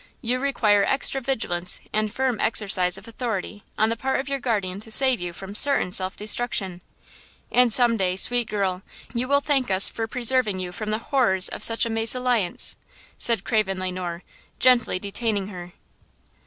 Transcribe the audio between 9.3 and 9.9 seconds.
thank us